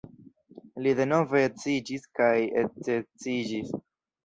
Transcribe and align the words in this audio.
Li 0.85 0.93
denove 0.99 1.43
edziĝis 1.49 2.09
kaj 2.21 2.33
eksedziĝis. 2.65 3.79